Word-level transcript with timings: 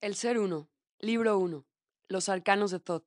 El 0.00 0.14
Ser 0.14 0.38
Uno, 0.38 0.70
Libro 1.00 1.40
1. 1.40 1.66
Los 2.06 2.28
Arcanos 2.28 2.70
de 2.70 2.78
Thoth. 2.78 3.04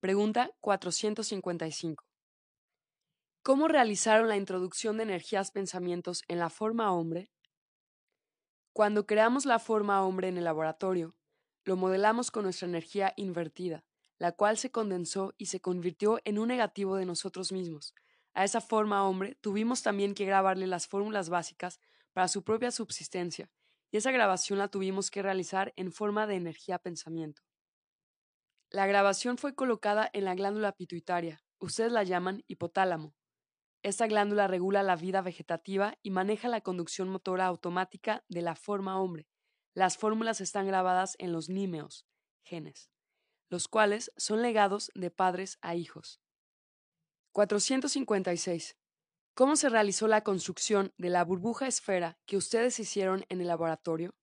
Pregunta 0.00 0.50
455. 0.62 2.04
¿Cómo 3.44 3.68
realizaron 3.68 4.26
la 4.26 4.36
introducción 4.36 4.96
de 4.96 5.04
energías 5.04 5.52
pensamientos 5.52 6.24
en 6.26 6.40
la 6.40 6.50
forma 6.50 6.90
hombre? 6.90 7.30
Cuando 8.72 9.06
creamos 9.06 9.46
la 9.46 9.60
forma 9.60 10.04
hombre 10.04 10.26
en 10.26 10.36
el 10.36 10.42
laboratorio, 10.42 11.14
lo 11.64 11.76
modelamos 11.76 12.32
con 12.32 12.42
nuestra 12.42 12.66
energía 12.66 13.12
invertida, 13.16 13.84
la 14.18 14.32
cual 14.32 14.58
se 14.58 14.72
condensó 14.72 15.34
y 15.38 15.46
se 15.46 15.60
convirtió 15.60 16.18
en 16.24 16.40
un 16.40 16.48
negativo 16.48 16.96
de 16.96 17.06
nosotros 17.06 17.52
mismos. 17.52 17.94
A 18.32 18.42
esa 18.42 18.60
forma 18.60 19.06
hombre 19.06 19.36
tuvimos 19.36 19.84
también 19.84 20.16
que 20.16 20.26
grabarle 20.26 20.66
las 20.66 20.88
fórmulas 20.88 21.28
básicas 21.28 21.78
para 22.12 22.26
su 22.26 22.42
propia 22.42 22.72
subsistencia, 22.72 23.52
y 23.94 23.96
esa 23.96 24.10
grabación 24.10 24.58
la 24.58 24.66
tuvimos 24.66 25.08
que 25.08 25.22
realizar 25.22 25.72
en 25.76 25.92
forma 25.92 26.26
de 26.26 26.34
energía-pensamiento. 26.34 27.42
La 28.68 28.88
grabación 28.88 29.38
fue 29.38 29.54
colocada 29.54 30.10
en 30.12 30.24
la 30.24 30.34
glándula 30.34 30.72
pituitaria, 30.72 31.44
ustedes 31.60 31.92
la 31.92 32.02
llaman 32.02 32.42
hipotálamo. 32.48 33.14
Esta 33.84 34.08
glándula 34.08 34.48
regula 34.48 34.82
la 34.82 34.96
vida 34.96 35.22
vegetativa 35.22 35.96
y 36.02 36.10
maneja 36.10 36.48
la 36.48 36.60
conducción 36.60 37.08
motora 37.08 37.46
automática 37.46 38.24
de 38.28 38.42
la 38.42 38.56
forma 38.56 39.00
hombre. 39.00 39.28
Las 39.74 39.96
fórmulas 39.96 40.40
están 40.40 40.66
grabadas 40.66 41.14
en 41.20 41.30
los 41.30 41.48
nímeos, 41.48 42.04
genes, 42.42 42.90
los 43.48 43.68
cuales 43.68 44.10
son 44.16 44.42
legados 44.42 44.90
de 44.96 45.12
padres 45.12 45.56
a 45.62 45.76
hijos. 45.76 46.20
456. 47.30 48.76
¿Cómo 49.36 49.56
se 49.56 49.68
realizó 49.68 50.06
la 50.06 50.22
construcción 50.22 50.92
de 50.96 51.10
la 51.10 51.24
burbuja 51.24 51.66
esfera 51.66 52.16
que 52.24 52.36
ustedes 52.36 52.78
hicieron 52.78 53.24
en 53.28 53.40
el 53.40 53.48
laboratorio? 53.48 54.14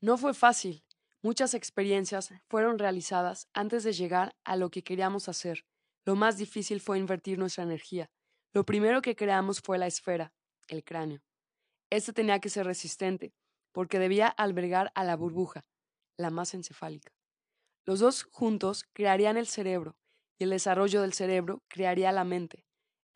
No 0.00 0.16
fue 0.16 0.32
fácil. 0.32 0.82
Muchas 1.20 1.52
experiencias 1.52 2.32
fueron 2.48 2.78
realizadas 2.78 3.48
antes 3.52 3.84
de 3.84 3.92
llegar 3.92 4.34
a 4.44 4.56
lo 4.56 4.70
que 4.70 4.82
queríamos 4.82 5.28
hacer. 5.28 5.66
Lo 6.06 6.16
más 6.16 6.38
difícil 6.38 6.80
fue 6.80 6.98
invertir 6.98 7.38
nuestra 7.38 7.64
energía. 7.64 8.08
Lo 8.54 8.64
primero 8.64 9.02
que 9.02 9.14
creamos 9.14 9.60
fue 9.60 9.76
la 9.76 9.86
esfera, 9.86 10.32
el 10.68 10.82
cráneo. 10.82 11.20
Este 11.90 12.14
tenía 12.14 12.40
que 12.40 12.48
ser 12.48 12.64
resistente, 12.64 13.34
porque 13.72 13.98
debía 13.98 14.28
albergar 14.28 14.90
a 14.94 15.04
la 15.04 15.16
burbuja, 15.16 15.66
la 16.16 16.30
masa 16.30 16.56
encefálica. 16.56 17.12
Los 17.84 18.00
dos 18.00 18.24
juntos 18.32 18.86
crearían 18.94 19.36
el 19.36 19.46
cerebro, 19.46 19.98
y 20.38 20.44
el 20.44 20.50
desarrollo 20.50 21.02
del 21.02 21.12
cerebro 21.12 21.62
crearía 21.68 22.10
la 22.12 22.24
mente, 22.24 22.65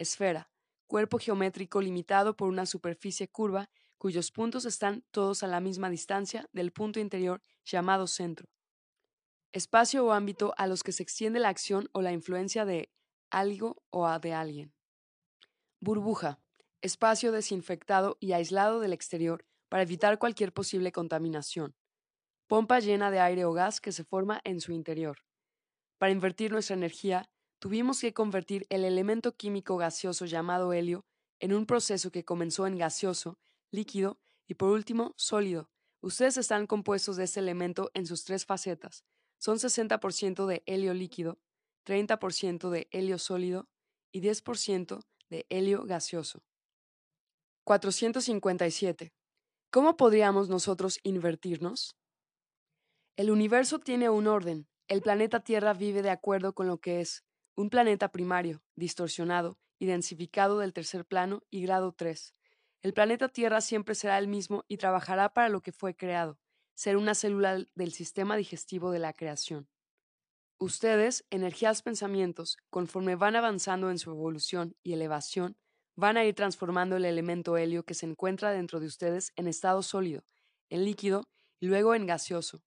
esfera, 0.01 0.51
cuerpo 0.87 1.19
geométrico 1.19 1.81
limitado 1.81 2.37
por 2.37 2.49
una 2.49 2.67
superficie 2.67 3.29
curva 3.29 3.71
cuyos 3.99 4.33
puntos 4.33 4.65
están 4.65 5.05
todos 5.11 5.43
a 5.43 5.47
la 5.47 5.61
misma 5.61 5.91
distancia 5.91 6.49
del 6.53 6.73
punto 6.73 7.01
interior 7.01 7.43
llamado 7.65 8.07
centro. 8.07 8.49
Espacio 9.53 10.07
o 10.07 10.13
ámbito 10.13 10.55
a 10.57 10.67
los 10.67 10.83
que 10.83 10.93
se 10.93 11.03
extiende 11.03 11.39
la 11.39 11.51
acción 11.51 11.89
o 11.93 12.01
la 12.03 12.13
influencia 12.13 12.65
de 12.65 12.91
algo 13.31 13.83
o 13.91 14.09
de 14.19 14.33
alguien. 14.33 14.73
Burbuja. 15.81 16.41
Espacio 16.83 17.31
desinfectado 17.31 18.17
y 18.21 18.33
aislado 18.33 18.81
del 18.81 18.95
exterior 18.95 19.45
para 19.69 19.83
evitar 19.83 20.19
cualquier 20.19 20.53
posible 20.53 20.93
contaminación. 20.93 21.77
Pompa 22.47 22.81
llena 22.81 23.11
de 23.11 23.21
aire 23.21 23.45
o 23.45 23.53
gas 23.53 23.81
que 23.81 23.93
se 23.93 24.05
forma 24.05 24.41
en 24.45 24.61
su 24.61 24.73
interior. 24.73 25.19
Para 25.99 26.13
invertir 26.13 26.53
nuestra 26.53 26.75
energía, 26.75 27.29
tuvimos 27.61 28.01
que 28.01 28.15
convertir 28.15 28.67
el 28.71 28.85
elemento 28.85 29.37
químico 29.37 29.77
gaseoso 29.77 30.25
llamado 30.25 30.73
helio 30.73 31.05
en 31.39 31.53
un 31.53 31.67
proceso 31.67 32.11
que 32.11 32.25
comenzó 32.25 32.67
en 32.67 32.77
gaseoso, 32.77 33.39
líquido 33.71 34.19
y 34.49 34.55
por 34.55 34.71
último 34.71 35.15
sólido. 35.17 35.71
Ustedes 36.01 36.39
están 36.39 36.67
compuestos 36.67 37.17
de 37.17 37.25
este 37.25 37.41
elemento 37.41 37.91
en 37.95 38.07
sus 38.07 38.25
tres 38.25 38.47
facetas. 38.47 39.05
Son 39.39 39.59
60% 39.59 40.47
de 40.47 40.63
helio 40.67 40.95
líquido, 40.95 41.39
30% 41.87 42.71
de 42.71 42.89
helio 42.91 43.19
sólido 43.19 43.69
y 44.11 44.23
10% 44.23 45.03
de 45.29 45.47
helio 45.51 45.85
gaseoso. 45.85 46.43
457. 47.65 49.13
¿Cómo 49.71 49.97
podríamos 49.97 50.49
nosotros 50.49 50.99
invertirnos? 51.03 51.95
El 53.17 53.31
universo 53.31 53.79
tiene 53.79 54.09
un 54.09 54.27
orden. 54.27 54.67
El 54.89 55.03
planeta 55.03 55.41
Tierra 55.41 55.75
vive 55.75 56.03
de 56.03 56.11
acuerdo 56.11 56.55
con 56.55 56.67
lo 56.67 56.79
que 56.79 57.01
es, 57.01 57.23
un 57.57 57.71
planeta 57.71 58.11
primario, 58.11 58.63
distorsionado 58.77 59.59
y 59.79 59.87
densificado 59.87 60.59
del 60.59 60.73
tercer 60.73 61.05
plano 61.05 61.43
y 61.51 61.63
grado 61.63 61.93
3. 61.93 62.35
El 62.83 62.95
planeta 62.95 63.29
Tierra 63.29 63.61
siempre 63.61 63.95
será 63.95 64.19
el 64.19 64.29
mismo 64.29 64.65
y 64.69 64.79
trabajará 64.79 65.33
para 65.33 65.49
lo 65.49 65.61
que 65.61 65.73
fue 65.73 65.95
creado, 65.95 66.39
ser 66.75 66.97
una 66.97 67.15
célula 67.15 67.65
del 67.75 67.93
sistema 67.93 68.37
digestivo 68.37 68.91
de 68.91 68.99
la 68.99 69.13
creación. 69.13 69.69
Ustedes, 70.59 71.27
energías 71.31 71.83
pensamientos, 71.83 72.57
conforme 72.71 73.17
van 73.17 73.37
avanzando 73.37 73.91
en 73.91 73.99
su 73.99 74.11
evolución 74.11 74.77
y 74.83 74.93
elevación, 74.93 75.57
van 75.97 76.17
a 76.17 76.25
ir 76.25 76.35
transformando 76.35 76.97
el 76.97 77.05
elemento 77.05 77.57
helio 77.57 77.85
que 77.85 77.95
se 77.95 78.07
encuentra 78.07 78.53
dentro 78.53 78.81
de 78.81 78.87
ustedes 78.87 79.33
en 79.37 79.47
estado 79.47 79.83
sólido, 79.83 80.25
en 80.69 80.85
líquido 80.85 81.29
y 81.61 81.67
luego 81.67 81.95
en 81.95 82.07
gaseoso, 82.07 82.63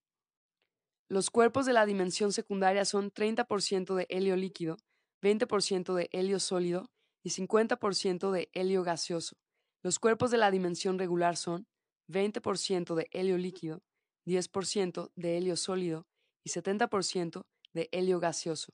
los 1.14 1.30
cuerpos 1.30 1.68
de 1.68 1.74
la 1.74 1.86
dimensión 1.86 2.34
secundaria 2.34 2.86
son 2.86 3.12
30% 3.12 3.94
de 3.94 4.08
helio 4.10 4.36
líquido, 4.36 4.78
20% 5.22 5.94
de 5.94 6.10
helio 6.12 6.40
sólido 6.40 6.90
y 7.24 7.30
50% 7.30 8.32
de 8.32 8.50
helio 8.52 8.82
gaseoso. 8.82 9.36
Los 9.84 10.00
cuerpos 10.00 10.32
de 10.32 10.38
la 10.38 10.50
dimensión 10.50 10.98
regular 10.98 11.38
son 11.38 11.68
20% 12.10 12.96
de 12.96 13.10
helio 13.12 13.38
líquido, 13.38 13.84
10% 14.26 15.12
de 15.16 15.38
helio 15.38 15.56
sólido 15.56 16.08
y 16.44 16.50
70% 16.50 17.44
de 17.74 17.90
helio 17.92 18.20
gaseoso. 18.20 18.74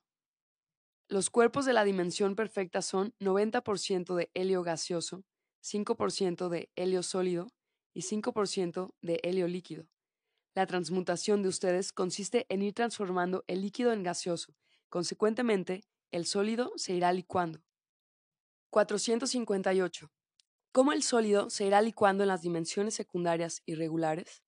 Los 1.10 1.28
cuerpos 1.28 1.66
de 1.66 1.74
la 1.74 1.84
dimensión 1.84 2.36
perfecta 2.36 2.80
son 2.80 3.12
90% 3.20 4.14
de 4.14 4.30
helio 4.32 4.62
gaseoso, 4.62 5.24
5% 5.62 6.48
de 6.48 6.70
helio 6.74 7.02
sólido 7.02 7.48
y 7.94 8.00
5% 8.00 8.94
de 9.02 9.20
helio 9.24 9.46
líquido. 9.46 9.84
La 10.60 10.66
transmutación 10.66 11.42
de 11.42 11.48
ustedes 11.48 11.90
consiste 11.90 12.44
en 12.50 12.60
ir 12.60 12.74
transformando 12.74 13.44
el 13.46 13.62
líquido 13.62 13.94
en 13.94 14.02
gaseoso. 14.02 14.54
Consecuentemente, 14.90 15.84
el 16.10 16.26
sólido 16.26 16.74
se 16.76 16.92
irá 16.92 17.14
licuando. 17.14 17.64
458. 18.68 20.12
¿Cómo 20.70 20.92
el 20.92 21.02
sólido 21.02 21.48
se 21.48 21.64
irá 21.64 21.80
licuando 21.80 22.24
en 22.24 22.28
las 22.28 22.42
dimensiones 22.42 22.92
secundarias 22.92 23.62
irregulares? 23.64 24.42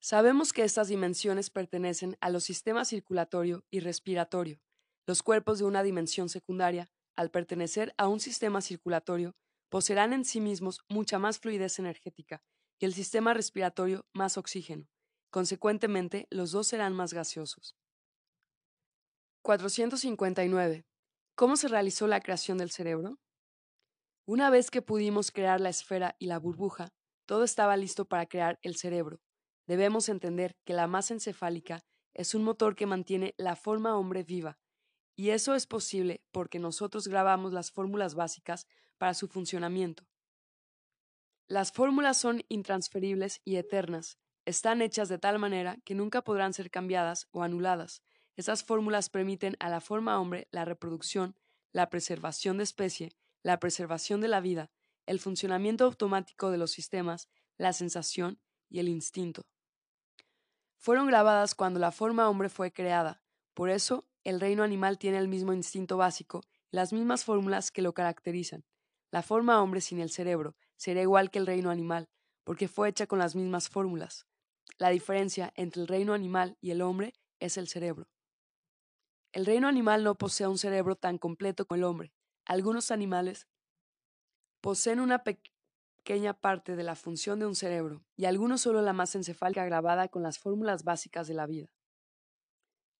Sabemos 0.00 0.52
que 0.52 0.64
estas 0.64 0.88
dimensiones 0.88 1.48
pertenecen 1.48 2.16
a 2.20 2.28
los 2.30 2.42
sistemas 2.42 2.88
circulatorio 2.88 3.64
y 3.70 3.78
respiratorio. 3.78 4.60
Los 5.06 5.22
cuerpos 5.22 5.60
de 5.60 5.64
una 5.64 5.84
dimensión 5.84 6.28
secundaria, 6.28 6.90
al 7.14 7.30
pertenecer 7.30 7.94
a 7.98 8.08
un 8.08 8.18
sistema 8.18 8.60
circulatorio, 8.60 9.36
poseerán 9.68 10.12
en 10.12 10.24
sí 10.24 10.40
mismos 10.40 10.80
mucha 10.88 11.20
más 11.20 11.38
fluidez 11.38 11.78
energética 11.78 12.42
y 12.82 12.84
el 12.84 12.94
sistema 12.94 13.32
respiratorio 13.32 14.04
más 14.12 14.36
oxígeno. 14.36 14.88
Consecuentemente, 15.30 16.26
los 16.30 16.50
dos 16.50 16.66
serán 16.66 16.94
más 16.94 17.14
gaseosos. 17.14 17.76
459. 19.42 20.84
¿Cómo 21.36 21.56
se 21.56 21.68
realizó 21.68 22.08
la 22.08 22.20
creación 22.20 22.58
del 22.58 22.72
cerebro? 22.72 23.20
Una 24.26 24.50
vez 24.50 24.68
que 24.68 24.82
pudimos 24.82 25.30
crear 25.30 25.60
la 25.60 25.68
esfera 25.68 26.16
y 26.18 26.26
la 26.26 26.40
burbuja, 26.40 26.92
todo 27.24 27.44
estaba 27.44 27.76
listo 27.76 28.04
para 28.04 28.26
crear 28.26 28.58
el 28.62 28.74
cerebro. 28.74 29.20
Debemos 29.68 30.08
entender 30.08 30.56
que 30.64 30.72
la 30.72 30.88
masa 30.88 31.14
encefálica 31.14 31.84
es 32.14 32.34
un 32.34 32.42
motor 32.42 32.74
que 32.74 32.86
mantiene 32.86 33.32
la 33.38 33.54
forma 33.54 33.96
hombre 33.96 34.24
viva, 34.24 34.58
y 35.14 35.30
eso 35.30 35.54
es 35.54 35.68
posible 35.68 36.24
porque 36.32 36.58
nosotros 36.58 37.06
grabamos 37.06 37.52
las 37.52 37.70
fórmulas 37.70 38.16
básicas 38.16 38.66
para 38.98 39.14
su 39.14 39.28
funcionamiento. 39.28 40.04
Las 41.52 41.70
fórmulas 41.70 42.16
son 42.16 42.42
intransferibles 42.48 43.42
y 43.44 43.56
eternas. 43.56 44.16
Están 44.46 44.80
hechas 44.80 45.10
de 45.10 45.18
tal 45.18 45.38
manera 45.38 45.76
que 45.84 45.94
nunca 45.94 46.22
podrán 46.22 46.54
ser 46.54 46.70
cambiadas 46.70 47.28
o 47.30 47.42
anuladas. 47.42 48.02
Esas 48.36 48.64
fórmulas 48.64 49.10
permiten 49.10 49.58
a 49.60 49.68
la 49.68 49.82
forma 49.82 50.18
hombre 50.18 50.48
la 50.50 50.64
reproducción, 50.64 51.36
la 51.70 51.90
preservación 51.90 52.56
de 52.56 52.64
especie, 52.64 53.12
la 53.42 53.60
preservación 53.60 54.22
de 54.22 54.28
la 54.28 54.40
vida, 54.40 54.70
el 55.04 55.20
funcionamiento 55.20 55.84
automático 55.84 56.50
de 56.50 56.56
los 56.56 56.70
sistemas, 56.70 57.28
la 57.58 57.74
sensación 57.74 58.40
y 58.70 58.78
el 58.78 58.88
instinto. 58.88 59.42
Fueron 60.78 61.06
grabadas 61.06 61.54
cuando 61.54 61.80
la 61.80 61.92
forma 61.92 62.30
hombre 62.30 62.48
fue 62.48 62.72
creada. 62.72 63.20
Por 63.52 63.68
eso, 63.68 64.06
el 64.24 64.40
reino 64.40 64.62
animal 64.62 64.96
tiene 64.96 65.18
el 65.18 65.28
mismo 65.28 65.52
instinto 65.52 65.98
básico 65.98 66.40
las 66.70 66.94
mismas 66.94 67.26
fórmulas 67.26 67.70
que 67.70 67.82
lo 67.82 67.92
caracterizan. 67.92 68.64
La 69.10 69.22
forma 69.22 69.60
hombre 69.60 69.82
sin 69.82 70.00
el 70.00 70.08
cerebro 70.08 70.56
será 70.82 71.00
igual 71.00 71.30
que 71.30 71.38
el 71.38 71.46
reino 71.46 71.70
animal, 71.70 72.08
porque 72.42 72.66
fue 72.66 72.88
hecha 72.88 73.06
con 73.06 73.20
las 73.20 73.36
mismas 73.36 73.68
fórmulas. 73.68 74.26
La 74.78 74.88
diferencia 74.88 75.52
entre 75.54 75.80
el 75.80 75.86
reino 75.86 76.12
animal 76.12 76.58
y 76.60 76.72
el 76.72 76.82
hombre 76.82 77.12
es 77.38 77.56
el 77.56 77.68
cerebro. 77.68 78.08
El 79.30 79.46
reino 79.46 79.68
animal 79.68 80.02
no 80.02 80.16
posee 80.16 80.48
un 80.48 80.58
cerebro 80.58 80.96
tan 80.96 81.18
completo 81.18 81.66
como 81.66 81.76
el 81.76 81.84
hombre. 81.84 82.12
Algunos 82.44 82.90
animales 82.90 83.46
poseen 84.60 84.98
una 84.98 85.22
pequeña 85.22 86.34
parte 86.34 86.74
de 86.74 86.82
la 86.82 86.96
función 86.96 87.38
de 87.38 87.46
un 87.46 87.54
cerebro 87.54 88.04
y 88.16 88.24
algunos 88.24 88.62
solo 88.62 88.82
la 88.82 88.92
masa 88.92 89.18
encefálica 89.18 89.64
grabada 89.64 90.08
con 90.08 90.24
las 90.24 90.40
fórmulas 90.40 90.82
básicas 90.82 91.28
de 91.28 91.34
la 91.34 91.46
vida. 91.46 91.68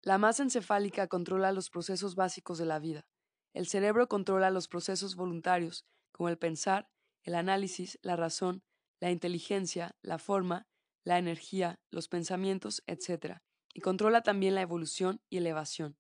La 0.02 0.18
masa 0.18 0.44
encefálica 0.44 1.08
controla 1.08 1.50
los 1.50 1.68
procesos 1.68 2.14
básicos 2.14 2.58
de 2.58 2.66
la 2.66 2.78
vida. 2.78 3.08
El 3.52 3.66
cerebro 3.66 4.06
controla 4.06 4.50
los 4.50 4.68
procesos 4.68 5.16
voluntarios, 5.16 5.84
como 6.12 6.28
el 6.28 6.38
pensar, 6.38 6.91
el 7.22 7.34
análisis, 7.34 7.98
la 8.02 8.16
razón, 8.16 8.62
la 9.00 9.10
inteligencia, 9.10 9.96
la 10.02 10.18
forma, 10.18 10.66
la 11.04 11.18
energía, 11.18 11.80
los 11.90 12.08
pensamientos, 12.08 12.82
etc. 12.86 13.38
Y 13.74 13.80
controla 13.80 14.22
también 14.22 14.54
la 14.54 14.62
evolución 14.62 15.20
y 15.28 15.38
elevación. 15.38 15.96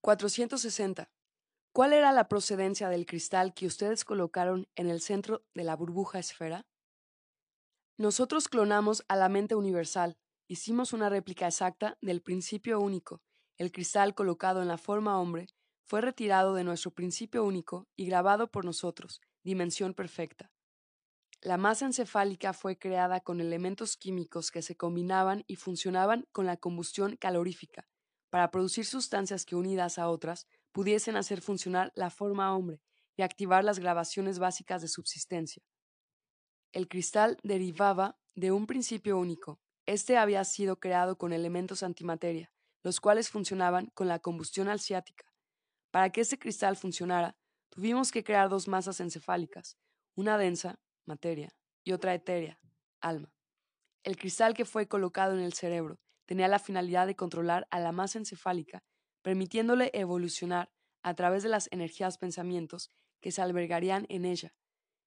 460. 0.00 1.10
¿Cuál 1.72 1.92
era 1.92 2.12
la 2.12 2.28
procedencia 2.28 2.88
del 2.88 3.06
cristal 3.06 3.54
que 3.54 3.66
ustedes 3.66 4.04
colocaron 4.04 4.68
en 4.74 4.90
el 4.90 5.00
centro 5.00 5.44
de 5.54 5.64
la 5.64 5.74
burbuja 5.74 6.18
esfera? 6.18 6.66
Nosotros 7.96 8.48
clonamos 8.48 9.04
a 9.08 9.16
la 9.16 9.28
mente 9.28 9.54
universal, 9.54 10.18
hicimos 10.48 10.92
una 10.92 11.08
réplica 11.08 11.46
exacta 11.46 11.96
del 12.00 12.20
principio 12.20 12.80
único. 12.80 13.22
El 13.56 13.72
cristal 13.72 14.14
colocado 14.14 14.60
en 14.60 14.68
la 14.68 14.76
forma 14.76 15.20
hombre 15.20 15.46
fue 15.84 16.00
retirado 16.00 16.54
de 16.54 16.64
nuestro 16.64 16.90
principio 16.90 17.44
único 17.44 17.86
y 17.96 18.06
grabado 18.06 18.50
por 18.50 18.64
nosotros, 18.64 19.20
dimensión 19.42 19.94
perfecta. 19.94 20.50
La 21.40 21.56
masa 21.56 21.86
encefálica 21.86 22.52
fue 22.52 22.78
creada 22.78 23.20
con 23.20 23.40
elementos 23.40 23.96
químicos 23.96 24.50
que 24.50 24.62
se 24.62 24.76
combinaban 24.76 25.42
y 25.48 25.56
funcionaban 25.56 26.26
con 26.30 26.46
la 26.46 26.56
combustión 26.56 27.16
calorífica, 27.16 27.88
para 28.30 28.50
producir 28.50 28.86
sustancias 28.86 29.44
que 29.44 29.56
unidas 29.56 29.98
a 29.98 30.08
otras 30.08 30.46
pudiesen 30.70 31.16
hacer 31.16 31.42
funcionar 31.42 31.92
la 31.96 32.10
forma 32.10 32.56
hombre 32.56 32.80
y 33.16 33.22
activar 33.22 33.64
las 33.64 33.78
grabaciones 33.78 34.38
básicas 34.38 34.82
de 34.82 34.88
subsistencia. 34.88 35.62
El 36.72 36.88
cristal 36.88 37.38
derivaba 37.42 38.18
de 38.34 38.52
un 38.52 38.66
principio 38.66 39.18
único. 39.18 39.60
Este 39.84 40.16
había 40.16 40.44
sido 40.44 40.78
creado 40.78 41.18
con 41.18 41.32
elementos 41.32 41.82
antimateria, 41.82 42.50
los 42.82 43.00
cuales 43.00 43.28
funcionaban 43.28 43.90
con 43.94 44.08
la 44.08 44.18
combustión 44.18 44.68
alciática. 44.68 45.24
Para 45.90 46.10
que 46.10 46.22
este 46.22 46.38
cristal 46.38 46.76
funcionara, 46.76 47.36
tuvimos 47.72 48.12
que 48.12 48.22
crear 48.22 48.48
dos 48.48 48.68
masas 48.68 49.00
encefálicas, 49.00 49.78
una 50.14 50.38
densa, 50.38 50.78
materia, 51.06 51.50
y 51.82 51.92
otra 51.92 52.14
etérea, 52.14 52.60
alma. 53.00 53.32
El 54.04 54.16
cristal 54.16 54.54
que 54.54 54.64
fue 54.64 54.86
colocado 54.86 55.34
en 55.34 55.40
el 55.40 55.54
cerebro 55.54 55.98
tenía 56.26 56.46
la 56.46 56.58
finalidad 56.58 57.06
de 57.06 57.16
controlar 57.16 57.66
a 57.70 57.80
la 57.80 57.90
masa 57.92 58.18
encefálica 58.18 58.84
permitiéndole 59.22 59.90
evolucionar 59.94 60.70
a 61.02 61.14
través 61.14 61.42
de 61.42 61.48
las 61.48 61.68
energías 61.72 62.18
pensamientos 62.18 62.90
que 63.20 63.30
se 63.30 63.40
albergarían 63.40 64.06
en 64.08 64.24
ella, 64.24 64.54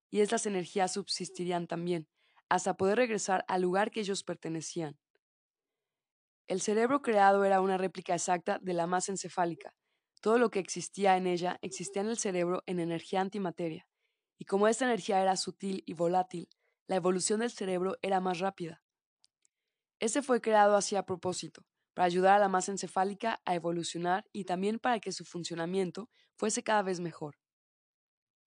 y 0.10 0.22
estas 0.22 0.46
energías 0.46 0.94
subsistirían 0.94 1.68
también, 1.68 2.08
hasta 2.50 2.76
poder 2.76 2.98
regresar 2.98 3.44
al 3.48 3.62
lugar 3.62 3.92
que 3.92 4.00
ellos 4.00 4.24
pertenecían. 4.24 4.98
El 6.48 6.62
cerebro 6.62 7.02
creado 7.02 7.44
era 7.44 7.60
una 7.60 7.78
réplica 7.78 8.14
exacta 8.14 8.60
de 8.60 8.74
la 8.74 8.88
masa 8.88 9.12
encefálica. 9.12 9.74
Todo 10.25 10.39
lo 10.39 10.50
que 10.50 10.57
existía 10.57 11.18
en 11.18 11.27
ella 11.27 11.60
existía 11.62 12.01
en 12.01 12.07
el 12.07 12.18
cerebro 12.18 12.63
en 12.66 12.80
energía 12.80 13.22
antimateria, 13.22 13.88
y 14.39 14.45
como 14.45 14.68
esta 14.68 14.86
energía 14.86 15.22
era 15.22 15.38
sutil 15.38 15.83
y 15.86 15.94
volátil, 15.94 16.50
la 16.88 16.95
evolución 16.95 17.42
del 17.42 17.51
cerebro 17.51 17.98
era 18.01 18.19
más 18.19 18.39
rápida. 18.39 18.81
Este 20.00 20.24
fue 20.24 20.42
creado 20.42 20.75
así 20.77 20.95
a 20.95 21.06
propósito, 21.06 21.68
para 21.94 22.07
ayudar 22.07 22.38
a 22.38 22.39
la 22.39 22.50
masa 22.50 22.72
encefálica 22.72 23.39
a 23.45 23.54
evolucionar 23.54 24.25
y 24.31 24.45
también 24.45 24.80
para 24.80 25.00
que 25.00 25.12
su 25.12 25.25
funcionamiento 25.25 26.10
fuese 26.33 26.63
cada 26.63 26.81
vez 26.81 27.00
mejor. 27.00 27.36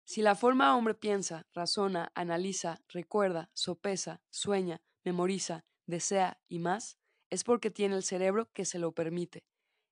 Si 0.06 0.22
la 0.22 0.36
forma 0.36 0.78
hombre 0.78 0.94
piensa, 0.94 1.46
razona, 1.52 2.10
analiza, 2.16 2.80
recuerda, 2.88 3.50
sopesa, 3.54 4.22
sueña, 4.30 4.82
memoriza, 5.04 5.66
desea 5.88 6.40
y 6.48 6.60
más, 6.60 6.98
es 7.30 7.44
porque 7.44 7.70
tiene 7.70 7.98
el 7.98 8.04
cerebro 8.04 8.50
que 8.54 8.64
se 8.64 8.80
lo 8.80 8.94
permite. 8.94 9.44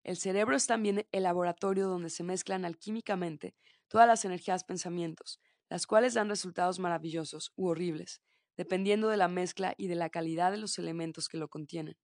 El 0.03 0.17
cerebro 0.17 0.55
es 0.55 0.67
también 0.67 1.07
el 1.11 1.23
laboratorio 1.23 1.87
donde 1.87 2.09
se 2.09 2.23
mezclan 2.23 2.65
alquímicamente 2.65 3.55
todas 3.87 4.07
las 4.07 4.25
energías 4.25 4.63
pensamientos, 4.63 5.39
las 5.69 5.87
cuales 5.87 6.13
dan 6.13 6.29
resultados 6.29 6.79
maravillosos 6.79 7.53
u 7.55 7.67
horribles, 7.67 8.21
dependiendo 8.57 9.07
de 9.07 9.17
la 9.17 9.27
mezcla 9.27 9.73
y 9.77 9.87
de 9.87 9.95
la 9.95 10.09
calidad 10.09 10.51
de 10.51 10.57
los 10.57 10.77
elementos 10.77 11.29
que 11.29 11.37
lo 11.37 11.47
contienen. 11.47 11.97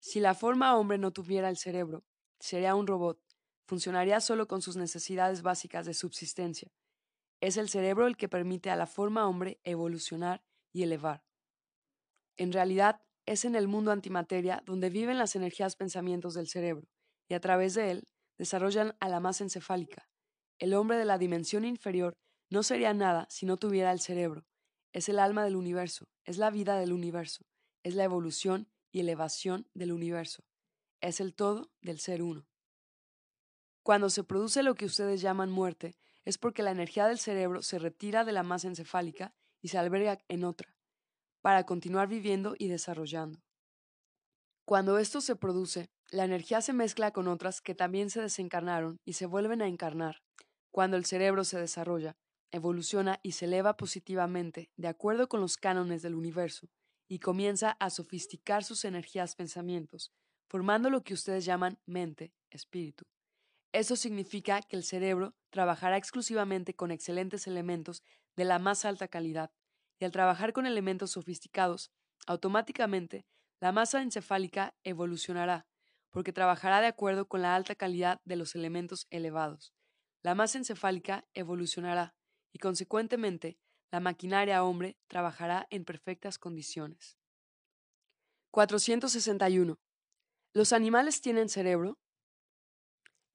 Si 0.00 0.20
la 0.20 0.34
forma 0.34 0.76
hombre 0.76 0.98
no 0.98 1.12
tuviera 1.12 1.48
el 1.48 1.56
cerebro, 1.56 2.04
sería 2.38 2.76
un 2.76 2.86
robot, 2.86 3.20
funcionaría 3.66 4.20
solo 4.20 4.46
con 4.46 4.62
sus 4.62 4.76
necesidades 4.76 5.42
básicas 5.42 5.84
de 5.84 5.94
subsistencia. 5.94 6.70
Es 7.40 7.56
el 7.56 7.68
cerebro 7.68 8.06
el 8.06 8.16
que 8.16 8.28
permite 8.28 8.70
a 8.70 8.76
la 8.76 8.86
forma 8.86 9.26
hombre 9.26 9.60
evolucionar 9.64 10.42
y 10.72 10.84
elevar. 10.84 11.24
En 12.36 12.52
realidad, 12.52 13.02
es 13.28 13.44
en 13.44 13.54
el 13.54 13.68
mundo 13.68 13.92
antimateria 13.92 14.62
donde 14.64 14.88
viven 14.88 15.18
las 15.18 15.36
energías 15.36 15.76
pensamientos 15.76 16.34
del 16.34 16.48
cerebro, 16.48 16.88
y 17.28 17.34
a 17.34 17.40
través 17.40 17.74
de 17.74 17.90
él 17.90 18.08
desarrollan 18.38 18.96
a 19.00 19.08
la 19.08 19.20
masa 19.20 19.44
encefálica. 19.44 20.08
El 20.58 20.72
hombre 20.74 20.96
de 20.96 21.04
la 21.04 21.18
dimensión 21.18 21.64
inferior 21.64 22.16
no 22.48 22.62
sería 22.62 22.94
nada 22.94 23.26
si 23.28 23.44
no 23.44 23.58
tuviera 23.58 23.92
el 23.92 24.00
cerebro. 24.00 24.46
Es 24.92 25.08
el 25.08 25.18
alma 25.18 25.44
del 25.44 25.56
universo, 25.56 26.08
es 26.24 26.38
la 26.38 26.50
vida 26.50 26.78
del 26.78 26.92
universo, 26.92 27.44
es 27.82 27.94
la 27.94 28.04
evolución 28.04 28.68
y 28.90 29.00
elevación 29.00 29.68
del 29.74 29.92
universo. 29.92 30.44
Es 31.00 31.20
el 31.20 31.34
todo 31.34 31.70
del 31.82 32.00
ser 32.00 32.22
uno. 32.22 32.48
Cuando 33.82 34.10
se 34.10 34.24
produce 34.24 34.62
lo 34.62 34.74
que 34.74 34.86
ustedes 34.86 35.20
llaman 35.20 35.50
muerte, 35.50 35.96
es 36.24 36.38
porque 36.38 36.62
la 36.62 36.70
energía 36.70 37.06
del 37.06 37.18
cerebro 37.18 37.62
se 37.62 37.78
retira 37.78 38.24
de 38.24 38.32
la 38.32 38.42
masa 38.42 38.68
encefálica 38.68 39.34
y 39.60 39.68
se 39.68 39.78
alberga 39.78 40.18
en 40.28 40.44
otra, 40.44 40.74
para 41.40 41.64
continuar 41.64 42.08
viviendo 42.08 42.54
y 42.58 42.68
desarrollando. 42.68 43.40
Cuando 44.64 44.98
esto 44.98 45.20
se 45.20 45.36
produce, 45.36 45.90
la 46.10 46.24
energía 46.24 46.60
se 46.60 46.72
mezcla 46.72 47.12
con 47.12 47.28
otras 47.28 47.60
que 47.60 47.74
también 47.74 48.10
se 48.10 48.20
desencarnaron 48.20 49.00
y 49.04 49.14
se 49.14 49.26
vuelven 49.26 49.62
a 49.62 49.66
encarnar. 49.66 50.22
Cuando 50.70 50.96
el 50.96 51.04
cerebro 51.04 51.44
se 51.44 51.58
desarrolla, 51.58 52.16
evoluciona 52.50 53.20
y 53.22 53.32
se 53.32 53.46
eleva 53.46 53.76
positivamente 53.76 54.70
de 54.76 54.88
acuerdo 54.88 55.28
con 55.28 55.40
los 55.40 55.56
cánones 55.56 56.02
del 56.02 56.14
universo, 56.14 56.68
y 57.08 57.20
comienza 57.20 57.70
a 57.80 57.90
sofisticar 57.90 58.64
sus 58.64 58.84
energías 58.84 59.34
pensamientos, 59.34 60.12
formando 60.46 60.90
lo 60.90 61.02
que 61.02 61.14
ustedes 61.14 61.44
llaman 61.44 61.78
mente, 61.86 62.34
espíritu. 62.50 63.04
Eso 63.72 63.96
significa 63.96 64.62
que 64.62 64.76
el 64.76 64.84
cerebro 64.84 65.34
trabajará 65.50 65.96
exclusivamente 65.96 66.74
con 66.74 66.90
excelentes 66.90 67.46
elementos 67.46 68.02
de 68.36 68.44
la 68.44 68.58
más 68.58 68.84
alta 68.84 69.08
calidad, 69.08 69.50
y 69.98 70.04
al 70.04 70.12
trabajar 70.12 70.52
con 70.52 70.66
elementos 70.66 71.12
sofisticados, 71.12 71.90
automáticamente 72.26 73.26
la 73.60 73.72
masa 73.72 74.02
encefálica 74.02 74.74
evolucionará, 74.84 75.66
porque 76.10 76.32
trabajará 76.32 76.80
de 76.80 76.86
acuerdo 76.86 77.26
con 77.26 77.42
la 77.42 77.54
alta 77.54 77.74
calidad 77.74 78.20
de 78.24 78.36
los 78.36 78.54
elementos 78.54 79.06
elevados. 79.10 79.74
La 80.22 80.34
masa 80.34 80.58
encefálica 80.58 81.26
evolucionará, 81.34 82.14
y 82.52 82.58
consecuentemente 82.58 83.58
la 83.90 84.00
maquinaria 84.00 84.62
hombre 84.62 84.96
trabajará 85.06 85.66
en 85.70 85.84
perfectas 85.84 86.38
condiciones. 86.38 87.18
461. 88.50 89.78
¿Los 90.54 90.72
animales 90.72 91.20
tienen 91.20 91.48
cerebro? 91.48 91.98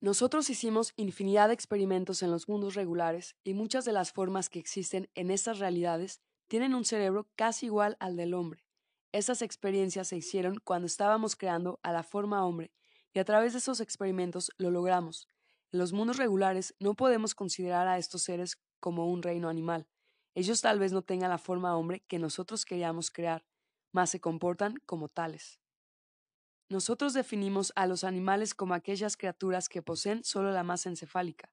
Nosotros 0.02 0.50
hicimos 0.50 0.94
infinidad 0.98 1.48
de 1.48 1.54
experimentos 1.54 2.24
en 2.24 2.32
los 2.32 2.50
mundos 2.50 2.76
regulares 2.76 3.38
y 3.44 3.54
muchas 3.54 3.86
de 3.86 3.94
las 3.94 4.12
formas 4.12 4.50
que 4.50 4.60
existen 4.60 5.10
en 5.16 5.32
estas 5.32 5.60
realidades 5.60 6.22
tienen 6.54 6.76
un 6.76 6.86
cerebro 6.86 7.28
casi 7.36 7.66
igual 7.66 7.98
al 8.00 8.16
del 8.16 8.36
hombre. 8.36 8.64
Estas 9.12 9.42
experiencias 9.42 10.10
se 10.10 10.18
hicieron 10.18 10.60
cuando 10.64 10.86
estábamos 10.86 11.36
creando 11.36 11.80
a 11.82 11.92
la 11.92 12.04
forma 12.04 12.46
hombre 12.46 12.72
y 13.12 13.18
a 13.18 13.26
través 13.26 13.54
de 13.54 13.58
esos 13.58 13.80
experimentos 13.80 14.52
lo 14.60 14.70
logramos. 14.70 15.28
En 15.72 15.80
los 15.80 15.94
mundos 15.94 16.18
regulares 16.18 16.76
no 16.80 16.94
podemos 16.94 17.34
considerar 17.34 17.88
a 17.88 17.98
estos 17.98 18.22
seres 18.22 18.62
como 18.80 19.10
un 19.10 19.24
reino 19.24 19.50
animal. 19.50 19.88
Ellos 20.36 20.62
tal 20.62 20.78
vez 20.78 20.94
no 20.94 21.02
tengan 21.02 21.32
la 21.32 21.40
forma 21.40 21.76
hombre 21.76 22.02
que 22.02 22.20
nosotros 22.20 22.66
queríamos 22.66 23.10
crear, 23.10 23.44
mas 23.92 24.12
se 24.12 24.22
comportan 24.22 24.76
como 24.86 25.10
tales. 25.10 25.60
Nosotros 26.70 27.16
definimos 27.16 27.74
a 27.76 27.88
los 27.88 28.04
animales 28.04 28.54
como 28.54 28.76
aquellas 28.76 29.18
criaturas 29.18 29.70
que 29.70 29.82
poseen 29.82 30.24
solo 30.24 30.52
la 30.52 30.62
masa 30.62 30.90
encefálica. 30.90 31.52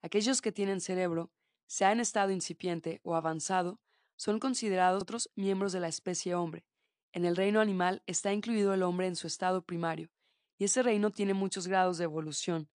Aquellos 0.00 0.40
que 0.40 0.52
tienen 0.52 0.80
cerebro, 0.80 1.30
sea 1.66 1.92
en 1.92 2.00
estado 2.00 2.30
incipiente 2.30 3.02
o 3.04 3.14
avanzado, 3.14 3.78
son 4.18 4.40
considerados 4.40 5.02
otros 5.02 5.30
miembros 5.36 5.72
de 5.72 5.80
la 5.80 5.88
especie 5.88 6.34
hombre. 6.34 6.66
En 7.12 7.24
el 7.24 7.36
reino 7.36 7.60
animal 7.60 8.02
está 8.06 8.32
incluido 8.32 8.74
el 8.74 8.82
hombre 8.82 9.06
en 9.06 9.16
su 9.16 9.26
estado 9.26 9.62
primario, 9.62 10.10
y 10.58 10.64
ese 10.64 10.82
reino 10.82 11.10
tiene 11.10 11.32
muchos 11.32 11.68
grados 11.68 11.96
de 11.96 12.04
evolución. 12.04 12.68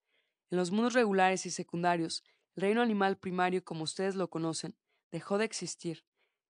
En 0.50 0.58
los 0.58 0.72
mundos 0.72 0.94
regulares 0.94 1.46
y 1.46 1.52
secundarios, 1.52 2.24
el 2.56 2.62
reino 2.62 2.82
animal 2.82 3.18
primario, 3.18 3.64
como 3.64 3.84
ustedes 3.84 4.16
lo 4.16 4.30
conocen, 4.30 4.76
dejó 5.12 5.38
de 5.38 5.46
existir. 5.46 6.06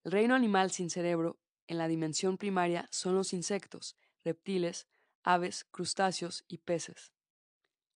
El 0.04 0.12
reino 0.12 0.34
animal 0.34 0.72
sin 0.72 0.90
cerebro, 0.90 1.40
en 1.68 1.78
la 1.78 1.88
dimensión 1.88 2.38
primaria, 2.38 2.90
son 2.92 3.16
los 3.16 3.32
insectos, 3.32 3.96
reptiles, 4.26 4.88
aves, 5.24 5.66
crustáceos 5.72 6.46
y 6.48 6.58
peces. 6.58 7.14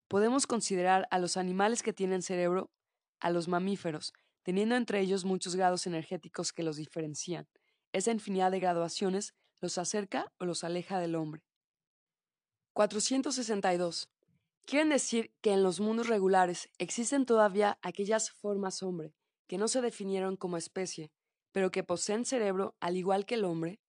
Podemos 0.09 0.49
considerar 0.49 1.06
a 1.12 1.20
los 1.20 1.37
animales 1.37 1.82
que 1.82 1.92
tienen 1.92 2.23
cerebro, 2.23 2.73
a 3.20 3.30
los 3.30 3.47
mamíferos, 3.47 4.12
teniendo 4.42 4.76
entre 4.76 5.00
ellos 5.00 5.25
muchos 5.25 5.56
grados 5.56 5.87
energéticos 5.87 6.52
que 6.52 6.62
los 6.62 6.76
diferencian. 6.76 7.49
Esa 7.92 8.12
infinidad 8.12 8.50
de 8.50 8.61
graduaciones 8.61 9.35
los 9.61 9.78
acerca 9.78 10.32
o 10.38 10.44
los 10.44 10.64
aleja 10.64 10.99
del 10.99 11.14
hombre. 11.14 11.42
462. 12.73 14.09
Quieren 14.64 14.88
decir 14.90 15.32
que 15.40 15.52
en 15.52 15.62
los 15.62 15.80
mundos 15.80 16.09
regulares 16.09 16.70
existen 16.78 17.26
todavía 17.26 17.78
aquellas 17.82 18.30
formas 18.30 18.82
hombre 18.82 19.14
que 19.49 19.59
no 19.59 19.66
se 19.66 19.80
definieron 19.80 20.37
como 20.37 20.56
especie, 20.56 21.11
pero 21.50 21.73
que 21.73 21.82
poseen 21.82 22.25
cerebro 22.25 22.76
al 22.78 22.97
igual 22.97 23.26
que 23.26 23.35
el 23.35 23.44
hombre. 23.44 23.80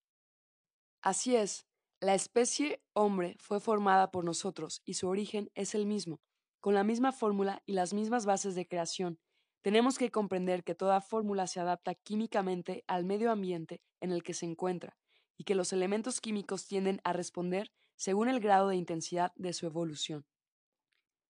Así 1.03 1.36
es, 1.36 1.67
la 2.00 2.15
especie 2.15 2.81
hombre 2.93 3.36
fue 3.39 3.60
formada 3.60 4.10
por 4.10 4.25
nosotros 4.25 4.81
y 4.86 4.96
su 4.96 5.08
origen 5.08 5.51
es 5.53 5.75
el 5.75 5.86
mismo, 5.86 6.20
con 6.60 6.74
la 6.74 6.84
misma 6.84 7.12
fórmula 7.12 7.62
y 7.67 7.74
las 7.74 7.93
mismas 7.93 8.25
bases 8.25 8.55
de 8.55 8.67
creación. 8.67 9.20
Tenemos 9.62 9.98
que 9.98 10.10
comprender 10.10 10.63
que 10.63 10.75
toda 10.75 11.01
fórmula 11.01 11.48
se 11.48 11.60
adapta 11.60 11.94
químicamente 11.96 12.84
al 12.88 13.06
medio 13.06 13.32
ambiente 13.32 13.82
en 14.00 14.12
el 14.12 14.24
que 14.24 14.34
se 14.34 14.46
encuentra 14.46 14.98
y 15.38 15.44
que 15.44 15.56
los 15.56 15.72
elementos 15.72 16.20
químicos 16.20 16.68
tienden 16.68 17.00
a 17.03 17.13
responder 17.13 17.72
según 17.96 18.27
el 18.27 18.39
grado 18.39 18.70
de 18.70 18.75
intensidad 18.75 19.32
de 19.36 19.53
su 19.53 19.68
evolución. 19.68 20.25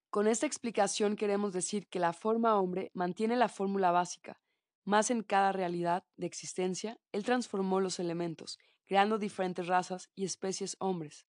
Con 0.10 0.28
esta 0.28 0.46
explicación 0.46 1.16
queremos 1.16 1.54
decir 1.54 1.88
que 1.88 2.00
la 2.00 2.14
forma 2.14 2.58
hombre 2.60 2.92
mantiene 2.94 3.36
la 3.36 3.50
fórmula 3.50 3.92
básica, 3.92 4.42
más 4.84 5.12
en 5.12 5.24
cada 5.24 5.52
realidad 5.52 6.04
de 6.18 6.26
existencia, 6.26 7.00
él 7.12 7.24
transformó 7.24 7.80
los 7.80 8.00
elementos, 8.00 8.58
creando 8.86 9.20
diferentes 9.20 9.68
razas 9.68 10.10
y 10.16 10.26
especies 10.26 10.76
hombres. 10.80 11.28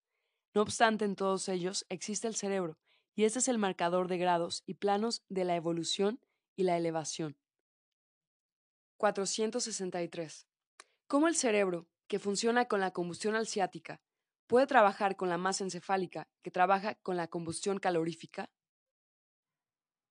No 0.53 0.61
obstante, 0.61 1.05
en 1.05 1.15
todos 1.15 1.47
ellos 1.49 1.85
existe 1.89 2.27
el 2.27 2.35
cerebro, 2.35 2.77
y 3.15 3.25
este 3.25 3.39
es 3.39 3.47
el 3.47 3.59
marcador 3.59 4.07
de 4.07 4.17
grados 4.17 4.63
y 4.65 4.75
planos 4.75 5.23
de 5.29 5.45
la 5.45 5.55
evolución 5.55 6.19
y 6.55 6.63
la 6.63 6.77
elevación. 6.77 7.37
463. 8.97 10.47
¿Cómo 11.07 11.27
el 11.27 11.35
cerebro, 11.35 11.87
que 12.07 12.19
funciona 12.19 12.65
con 12.65 12.79
la 12.79 12.91
combustión 12.91 13.35
alciática, 13.35 14.01
puede 14.47 14.67
trabajar 14.67 15.15
con 15.15 15.29
la 15.29 15.37
masa 15.37 15.63
encefálica, 15.63 16.27
que 16.41 16.51
trabaja 16.51 16.95
con 16.95 17.17
la 17.17 17.27
combustión 17.27 17.79
calorífica? 17.79 18.49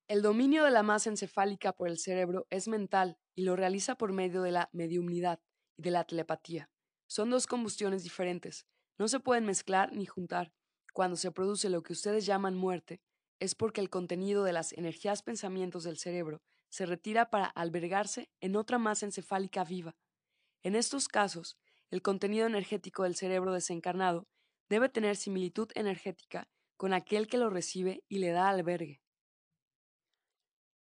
El 0.08 0.20
dominio 0.20 0.64
de 0.64 0.70
la 0.70 0.82
masa 0.82 1.10
encefálica 1.10 1.72
por 1.72 1.88
el 1.88 1.98
cerebro 1.98 2.46
es 2.50 2.68
mental 2.68 3.18
y 3.34 3.44
lo 3.44 3.56
realiza 3.56 3.94
por 3.94 4.12
medio 4.12 4.42
de 4.42 4.50
la 4.50 4.68
mediumnidad 4.72 5.40
y 5.76 5.82
de 5.82 5.90
la 5.90 6.04
telepatía. 6.04 6.70
Son 7.06 7.30
dos 7.30 7.46
combustiones 7.46 8.02
diferentes, 8.02 8.66
no 8.98 9.08
se 9.08 9.20
pueden 9.20 9.46
mezclar 9.46 9.92
ni 9.92 10.06
juntar. 10.06 10.52
Cuando 10.92 11.16
se 11.16 11.32
produce 11.32 11.70
lo 11.70 11.82
que 11.82 11.94
ustedes 11.94 12.26
llaman 12.26 12.54
muerte, 12.54 13.00
es 13.42 13.56
porque 13.56 13.80
el 13.80 13.90
contenido 13.90 14.44
de 14.44 14.52
las 14.52 14.72
energías 14.72 15.24
pensamientos 15.24 15.82
del 15.82 15.98
cerebro 15.98 16.42
se 16.68 16.86
retira 16.86 17.28
para 17.28 17.46
albergarse 17.46 18.30
en 18.40 18.54
otra 18.54 18.78
masa 18.78 19.04
encefálica 19.04 19.64
viva. 19.64 19.96
En 20.62 20.76
estos 20.76 21.08
casos, 21.08 21.58
el 21.90 22.02
contenido 22.02 22.46
energético 22.46 23.02
del 23.02 23.16
cerebro 23.16 23.52
desencarnado 23.52 24.28
debe 24.68 24.88
tener 24.88 25.16
similitud 25.16 25.68
energética 25.74 26.48
con 26.76 26.92
aquel 26.92 27.26
que 27.26 27.36
lo 27.36 27.50
recibe 27.50 28.04
y 28.08 28.18
le 28.18 28.30
da 28.30 28.48
albergue. 28.48 29.02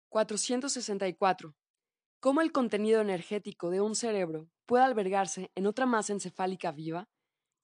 464. 0.09 1.55
¿Cómo 2.19 2.41
el 2.41 2.51
contenido 2.51 2.99
energético 2.99 3.69
de 3.69 3.79
un 3.79 3.95
cerebro 3.95 4.49
puede 4.65 4.83
albergarse 4.83 5.49
en 5.55 5.65
otra 5.65 5.85
masa 5.85 6.11
encefálica 6.11 6.73
viva 6.73 7.07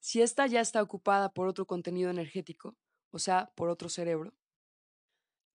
si 0.00 0.22
ésta 0.22 0.46
ya 0.46 0.62
está 0.62 0.80
ocupada 0.80 1.28
por 1.34 1.48
otro 1.48 1.66
contenido 1.66 2.08
energético, 2.08 2.78
o 3.10 3.18
sea, 3.18 3.52
por 3.56 3.68
otro 3.68 3.90
cerebro? 3.90 4.32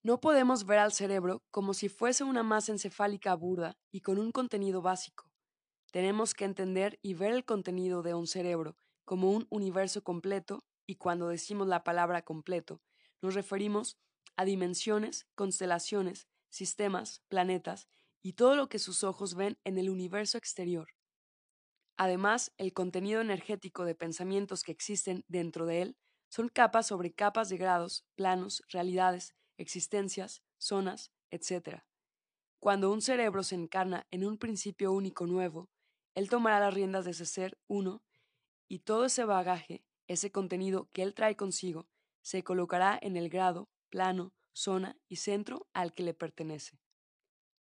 No 0.04 0.20
podemos 0.20 0.66
ver 0.66 0.80
al 0.80 0.92
cerebro 0.92 1.44
como 1.52 1.76
si 1.76 1.88
fuese 1.88 2.24
una 2.24 2.42
masa 2.42 2.72
encefálica 2.72 3.36
burda 3.36 3.78
y 3.92 4.02
con 4.02 4.18
un 4.18 4.32
contenido 4.32 4.82
básico. 4.82 5.30
Tenemos 5.92 6.34
que 6.34 6.46
entender 6.46 6.98
y 7.04 7.14
ver 7.14 7.34
el 7.34 7.46
contenido 7.46 8.02
de 8.02 8.16
un 8.16 8.26
cerebro 8.26 8.76
como 9.06 9.32
un 9.32 9.46
universo 9.52 10.04
completo 10.04 10.64
y 10.88 10.96
cuando 10.96 11.28
decimos 11.28 11.68
la 11.68 11.84
palabra 11.84 12.24
completo, 12.24 12.82
nos 13.22 13.36
referimos 13.36 14.00
a 14.38 14.46
dimensiones, 14.46 15.28
constelaciones, 15.36 16.28
sistemas, 16.50 17.22
planetas 17.28 17.88
y 18.24 18.34
todo 18.34 18.56
lo 18.56 18.70
que 18.70 18.80
sus 18.80 19.04
ojos 19.04 19.36
ven 19.36 19.60
en 19.66 19.78
el 19.78 19.92
universo 19.92 20.40
exterior. 20.40 20.88
Además, 21.98 22.52
el 22.58 22.74
contenido 22.74 23.22
energético 23.22 23.86
de 23.86 23.94
pensamientos 23.94 24.64
que 24.64 24.72
existen 24.72 25.24
dentro 25.28 25.68
de 25.68 25.84
él 25.84 25.98
son 26.30 26.50
capas 26.50 26.88
sobre 26.88 27.14
capas 27.14 27.50
de 27.50 27.58
grados, 27.58 28.04
planos, 28.16 28.64
realidades, 28.70 29.36
existencias, 29.62 30.44
zonas, 30.58 31.12
etc. 31.30 31.84
Cuando 32.60 32.92
un 32.92 33.02
cerebro 33.02 33.44
se 33.44 33.56
encarna 33.56 34.06
en 34.12 34.26
un 34.26 34.38
principio 34.38 34.92
único 34.92 35.26
nuevo, 35.26 35.70
él 36.16 36.30
tomará 36.30 36.60
las 36.60 36.74
riendas 36.74 37.06
de 37.06 37.12
ese 37.12 37.26
ser 37.26 37.58
uno 37.68 38.04
y 38.68 38.80
todo 38.80 39.06
ese 39.06 39.24
bagaje, 39.24 39.84
ese 40.08 40.32
contenido 40.32 40.90
que 40.92 41.04
él 41.04 41.14
trae 41.14 41.36
consigo, 41.36 41.88
se 42.22 42.44
colocará 42.44 43.00
en 43.02 43.18
el 43.18 43.30
grado, 43.30 43.70
plano, 43.90 44.34
zona 44.54 44.98
y 45.08 45.18
centro 45.18 45.68
al 45.74 45.94
que 45.94 46.04
le 46.04 46.14
pertenece. 46.14 46.80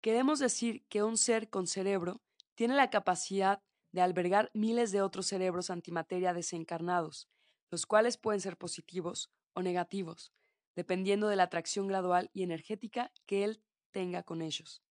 Queremos 0.01 0.41
decir 0.41 0.85
que 0.89 1.03
un 1.03 1.17
ser 1.17 1.49
con 1.49 1.67
cerebro 1.67 2.21
tiene 2.55 2.75
la 2.75 2.91
capacidad 2.91 3.63
de 3.93 4.01
albergar 4.01 4.51
miles 4.55 4.91
de 4.91 5.03
otros 5.03 5.27
cerebros 5.27 5.71
antimateria 5.71 6.35
desencarnados, 6.35 7.29
los 7.71 7.87
cuales 7.87 8.17
pueden 8.17 8.41
ser 8.41 8.57
positivos 8.57 9.31
o 9.55 9.63
negativos, 9.63 10.33
dependiendo 10.75 11.29
de 11.29 11.37
la 11.37 11.45
atracción 11.45 11.87
gradual 11.87 12.31
y 12.33 12.43
energética 12.43 13.12
que 13.26 13.45
él 13.45 13.62
tenga 13.91 14.23
con 14.23 14.43
ellos. 14.43 14.83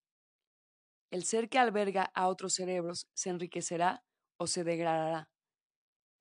El 1.09 1.23
ser 1.23 1.50
que 1.50 1.59
alberga 1.59 2.11
a 2.13 2.27
otros 2.27 2.53
cerebros 2.53 3.07
se 3.13 3.29
enriquecerá 3.29 4.05
o 4.38 4.47
se 4.47 4.63
degradará, 4.63 5.29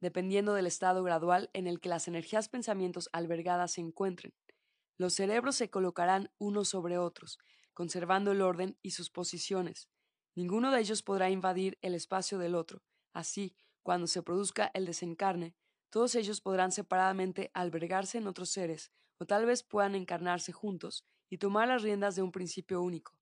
dependiendo 0.00 0.55
del 0.55 0.67
estado 0.67 1.02
gradual 1.02 1.50
en 1.52 1.67
el 1.67 1.81
que 1.81 1.88
las 1.88 2.09
energías 2.09 2.49
pensamientos 2.49 3.09
albergadas 3.12 3.73
se 3.73 3.81
encuentren. 3.81 4.35
Los 4.97 5.14
cerebros 5.14 5.57
se 5.57 5.71
colocarán 5.71 6.31
unos 6.38 6.69
sobre 6.69 6.99
otros, 6.99 7.38
conservando 7.73 8.33
el 8.33 8.43
orden 8.43 8.79
y 8.83 8.90
sus 8.90 9.11
posiciones. 9.11 9.88
Ninguno 10.35 10.71
de 10.71 10.81
ellos 10.81 11.02
podrá 11.02 11.31
invadir 11.31 11.79
el 11.83 11.95
espacio 11.95 12.38
del 12.38 12.55
otro. 12.55 12.83
Así, 13.12 13.55
cuando 13.83 14.07
se 14.07 14.23
produzca 14.23 14.71
el 14.75 14.87
desencarne, 14.87 15.55
todos 15.90 16.14
ellos 16.14 16.40
podrán 16.40 16.73
separadamente 16.73 17.50
albergarse 17.55 18.19
en 18.19 18.26
otros 18.26 18.50
seres, 18.50 18.93
o 19.21 19.27
tal 19.27 19.45
vez 19.45 19.62
puedan 19.62 19.95
encarnarse 19.95 20.50
juntos 20.50 21.05
y 21.29 21.39
tomar 21.39 21.69
las 21.69 21.83
riendas 21.83 22.17
de 22.17 22.23
un 22.23 22.33
principio 22.33 22.81
único. 22.83 23.12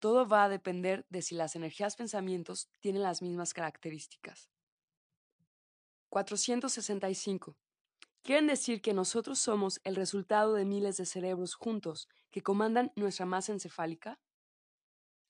Todo 0.00 0.26
va 0.26 0.44
a 0.44 0.48
depender 0.48 1.06
de 1.10 1.20
si 1.20 1.34
las 1.34 1.54
energías 1.54 1.94
pensamientos 1.94 2.70
tienen 2.80 3.02
las 3.02 3.20
mismas 3.20 3.52
características. 3.52 4.50
465. 6.08 7.56
Quieren 8.22 8.46
decir 8.46 8.80
que 8.80 8.94
nosotros 8.94 9.38
somos 9.38 9.80
el 9.84 9.94
resultado 9.94 10.54
de 10.54 10.64
miles 10.64 10.96
de 10.96 11.04
cerebros 11.04 11.54
juntos 11.54 12.08
que 12.30 12.42
comandan 12.42 12.92
nuestra 12.96 13.26
masa 13.26 13.52
encefálica? 13.52 14.18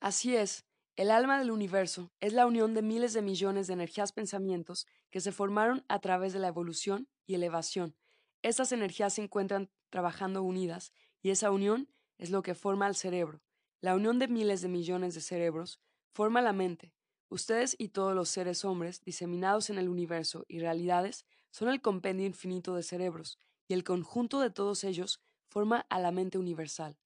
Así 0.01 0.37
es, 0.37 0.65
el 0.97 1.11
alma 1.11 1.39
del 1.39 1.51
universo 1.51 2.13
es 2.21 2.33
la 2.33 2.47
unión 2.47 2.75
de 2.75 2.83
miles 2.83 3.13
de 3.13 3.23
millones 3.23 3.67
de 3.67 3.75
energías 3.75 4.13
pensamientos 4.13 4.87
que 5.11 5.21
se 5.21 5.33
formaron 5.33 5.85
a 5.89 5.99
través 6.01 6.33
de 6.33 6.39
la 6.39 6.49
evolución 6.49 7.09
y 7.27 7.35
elevación. 7.35 7.97
Estas 8.43 8.73
energías 8.73 9.15
se 9.15 9.23
encuentran 9.23 9.71
trabajando 9.91 10.43
unidas 10.43 10.93
y 11.23 11.31
esa 11.31 11.51
unión 11.51 11.89
es 12.19 12.31
lo 12.31 12.43
que 12.43 12.55
forma 12.55 12.87
el 12.87 12.95
cerebro. 12.95 13.43
La 13.81 13.95
unión 13.95 14.19
de 14.19 14.29
miles 14.29 14.63
de 14.63 14.69
millones 14.69 15.15
de 15.15 15.21
cerebros 15.21 15.81
forma 16.13 16.43
la 16.43 16.53
mente. 16.53 16.93
Ustedes 17.29 17.77
y 17.79 17.89
todos 17.89 18.15
los 18.15 18.29
seres 18.29 18.65
hombres 18.65 19.03
diseminados 19.05 19.71
en 19.71 19.79
el 19.79 19.89
universo 19.89 20.45
y 20.49 20.59
realidades 20.59 21.25
son 21.51 21.69
el 21.69 21.81
compendio 21.81 22.27
infinito 22.27 22.75
de 22.75 22.83
cerebros, 22.83 23.39
y 23.69 23.75
el 23.75 23.85
conjunto 23.85 24.41
de 24.41 24.51
todos 24.51 24.85
ellos 24.85 25.21
forma 25.49 25.87
a 25.91 26.01
la 26.01 26.11
mente 26.11 26.39
universal. 26.39 26.99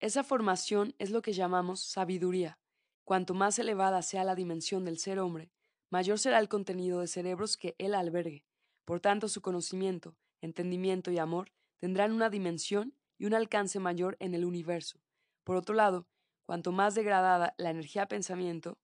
Esa 0.00 0.22
formación 0.22 0.94
es 0.98 1.10
lo 1.10 1.22
que 1.22 1.32
llamamos 1.32 1.80
sabiduría. 1.80 2.58
Cuanto 3.04 3.34
más 3.34 3.58
elevada 3.58 4.02
sea 4.02 4.24
la 4.24 4.34
dimensión 4.34 4.84
del 4.84 4.98
ser 4.98 5.18
hombre, 5.18 5.50
mayor 5.90 6.18
será 6.18 6.38
el 6.38 6.48
contenido 6.48 7.00
de 7.00 7.06
cerebros 7.06 7.56
que 7.56 7.74
él 7.78 7.94
albergue. 7.94 8.44
Por 8.84 9.00
tanto, 9.00 9.28
su 9.28 9.40
conocimiento, 9.40 10.16
entendimiento 10.42 11.10
y 11.10 11.18
amor 11.18 11.50
tendrán 11.78 12.12
una 12.12 12.30
dimensión 12.30 12.94
y 13.18 13.26
un 13.26 13.34
alcance 13.34 13.80
mayor 13.80 14.16
en 14.20 14.34
el 14.34 14.44
universo. 14.44 15.00
Por 15.44 15.56
otro 15.56 15.74
lado, 15.74 16.06
cuanto 16.44 16.72
más 16.72 16.94
degradada 16.94 17.54
la 17.58 17.70
energía 17.70 18.06
pensamiento, 18.08 18.78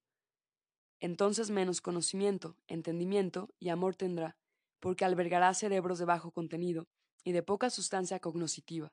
entonces 1.01 1.51
menos 1.51 1.81
conocimiento, 1.81 2.57
entendimiento 2.69 3.53
y 3.59 3.71
amor 3.71 3.97
tendrá, 3.97 4.37
porque 4.79 5.05
albergará 5.05 5.53
cerebros 5.55 5.99
de 5.99 6.05
bajo 6.05 6.31
contenido 6.31 6.89
y 7.25 7.33
de 7.33 7.43
poca 7.43 7.71
sustancia 7.71 8.21
cognoscitiva. 8.21 8.93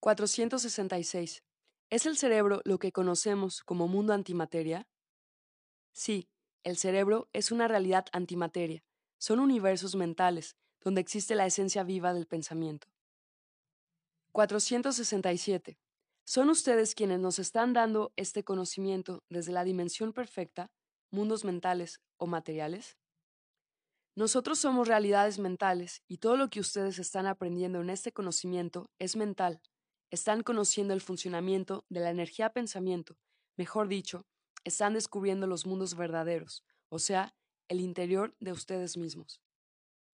466. 0.00 1.42
¿Es 1.90 2.06
el 2.06 2.16
cerebro 2.16 2.60
lo 2.64 2.78
que 2.78 2.92
conocemos 2.92 3.62
como 3.64 3.88
mundo 3.88 4.12
antimateria? 4.12 4.86
Sí, 5.92 6.28
el 6.62 6.76
cerebro 6.76 7.28
es 7.32 7.50
una 7.50 7.66
realidad 7.66 8.06
antimateria. 8.12 8.84
Son 9.18 9.40
universos 9.40 9.96
mentales, 9.96 10.56
donde 10.82 11.00
existe 11.00 11.34
la 11.34 11.46
esencia 11.46 11.82
viva 11.84 12.14
del 12.14 12.26
pensamiento. 12.26 12.88
467. 14.32 15.78
¿Son 16.24 16.50
ustedes 16.50 16.94
quienes 16.94 17.20
nos 17.20 17.38
están 17.38 17.72
dando 17.72 18.12
este 18.16 18.44
conocimiento 18.44 19.24
desde 19.30 19.52
la 19.52 19.64
dimensión 19.64 20.12
perfecta, 20.12 20.70
mundos 21.10 21.44
mentales 21.44 22.00
o 22.18 22.26
materiales? 22.26 22.98
Nosotros 24.14 24.58
somos 24.58 24.88
realidades 24.88 25.38
mentales 25.38 26.02
y 26.08 26.18
todo 26.18 26.36
lo 26.36 26.50
que 26.50 26.60
ustedes 26.60 26.98
están 26.98 27.26
aprendiendo 27.26 27.80
en 27.80 27.88
este 27.88 28.12
conocimiento 28.12 28.90
es 28.98 29.16
mental. 29.16 29.60
Están 30.10 30.42
conociendo 30.42 30.92
el 30.92 31.00
funcionamiento 31.00 31.84
de 31.88 32.00
la 32.00 32.10
energía 32.10 32.50
pensamiento, 32.50 33.16
mejor 33.56 33.88
dicho, 33.88 34.26
están 34.64 34.94
descubriendo 34.94 35.46
los 35.46 35.66
mundos 35.66 35.94
verdaderos, 35.94 36.64
o 36.88 36.98
sea, 36.98 37.34
el 37.68 37.80
interior 37.80 38.34
de 38.40 38.52
ustedes 38.52 38.96
mismos. 38.96 39.40